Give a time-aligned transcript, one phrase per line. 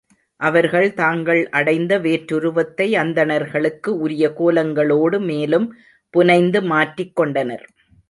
[0.39, 5.69] அவர்கள் தாங்கள் அடைந்த வேற்றுருவத்தை, அந்தணர்களுக்கு உரிய கோலங்களோடு மேலும்
[6.13, 7.67] புனைந்து மாற்றிக் கொண்டனர்.